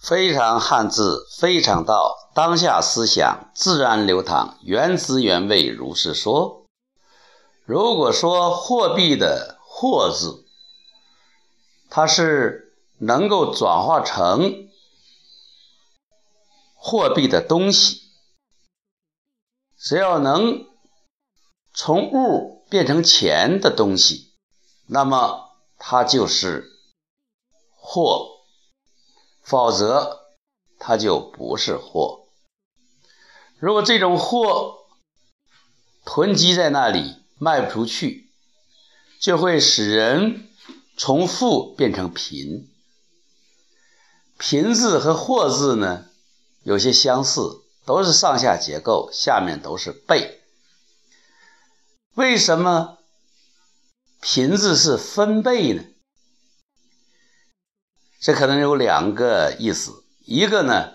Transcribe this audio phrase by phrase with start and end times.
[0.00, 6.64] 非常汉字，非常道，当下思想自然流淌，原汁原味如是说。
[7.66, 10.46] 如果说货币的“货”字，
[11.90, 14.70] 它是能够转化成
[16.74, 18.00] 货币的东西，
[19.78, 20.66] 只要能
[21.74, 24.32] 从物变成钱的东西，
[24.86, 26.64] 那么它就是
[27.76, 28.39] 货。
[29.50, 30.28] 否则，
[30.78, 32.28] 它就不是货。
[33.58, 34.86] 如果这种货
[36.04, 38.30] 囤积在那里卖不出去，
[39.18, 40.48] 就会使人
[40.96, 42.70] 从富变成贫。
[44.38, 46.06] 贫字和货字呢，
[46.62, 50.42] 有些相似，都是上下结构，下面都是贝。
[52.14, 52.98] 为什么
[54.20, 55.82] 贫字是分贝呢？
[58.20, 60.92] 这可能有两个意思，一个呢，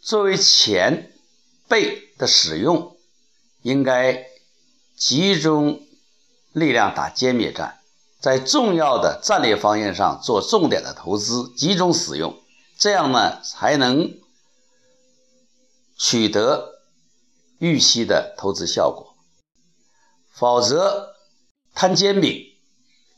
[0.00, 1.12] 作为钱
[1.68, 2.96] 贝的使用，
[3.60, 4.24] 应该
[4.96, 5.82] 集中
[6.52, 7.78] 力量打歼灭战，
[8.20, 12.40] 在重要的战略方向上做重点的投资，集中使用，
[12.78, 14.18] 这样呢才能
[15.98, 16.80] 取得
[17.58, 19.14] 预期的投资效果。
[20.32, 21.14] 否则
[21.74, 22.46] 摊煎饼、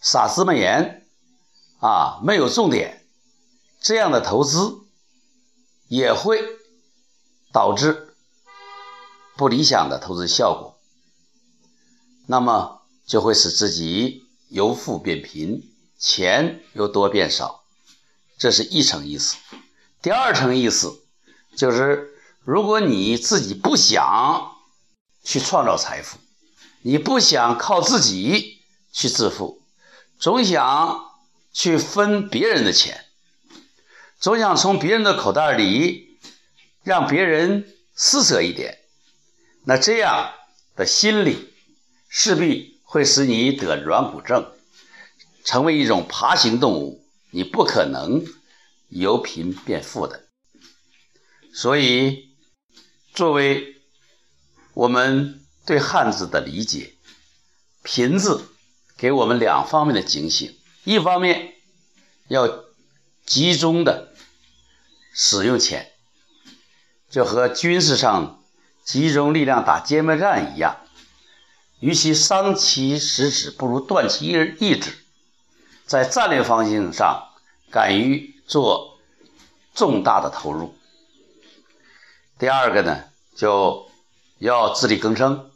[0.00, 0.96] 撒芝麻盐。
[1.80, 2.97] 啊，没有重点，
[3.80, 4.80] 这样的投资
[5.86, 6.42] 也会
[7.52, 8.14] 导致
[9.36, 10.78] 不理想的投资效果，
[12.26, 17.62] 那么就会使自己由富变贫，钱由多变少，
[18.36, 19.36] 这是一层意思。
[20.02, 21.00] 第二层意思
[21.56, 24.56] 就是，如果你自己不想
[25.22, 26.18] 去创造财富，
[26.82, 28.60] 你不想靠自己
[28.92, 29.62] 去致富，
[30.18, 31.06] 总想。
[31.50, 33.06] 去分别人的钱，
[34.18, 36.18] 总想从别人的口袋里
[36.82, 38.78] 让别人施舍一点，
[39.64, 40.32] 那这样
[40.74, 41.52] 的心理
[42.08, 44.52] 势必会使你得软骨症，
[45.44, 48.24] 成为一种爬行动物，你不可能
[48.88, 50.24] 由贫变富的。
[51.52, 52.30] 所以，
[53.14, 53.76] 作为
[54.74, 56.94] 我们对汉字的理解
[57.82, 58.48] ，“贫”字
[58.96, 60.56] 给我们两方面的警醒。
[60.84, 61.54] 一方面
[62.28, 62.67] 要
[63.28, 64.14] 集中的
[65.12, 65.92] 使用钱，
[67.10, 68.42] 就和军事上
[68.84, 70.78] 集中力量打歼灭战一样，
[71.78, 74.28] 与其伤其十指，不如断其
[74.58, 74.96] 意志。
[75.84, 77.28] 在战略方向上，
[77.70, 78.98] 敢于做
[79.74, 80.74] 重大的投入。
[82.38, 83.04] 第二个呢，
[83.36, 83.90] 就
[84.38, 85.50] 要自力更生，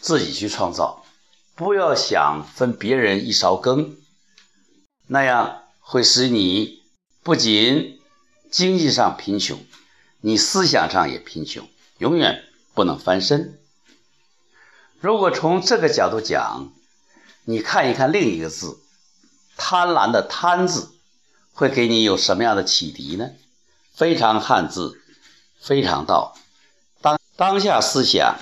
[0.00, 1.04] 自己去创造，
[1.54, 3.98] 不要想分别人一勺羹。
[5.06, 6.83] 那样会使你
[7.24, 8.02] 不仅
[8.50, 9.58] 经济上贫穷，
[10.20, 13.58] 你思想上也贫穷，永远不能翻身。
[15.00, 16.70] 如果从这个角度讲，
[17.46, 18.78] 你看一看另一个字
[19.56, 20.90] “贪婪”的“贪”字，
[21.54, 23.30] 会给你有什么样的启迪呢？
[23.94, 25.00] 非常汉字，
[25.58, 26.36] 非常道，
[27.00, 28.38] 当当下思想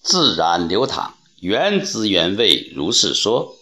[0.00, 3.56] 自然流淌，原汁原味如是说。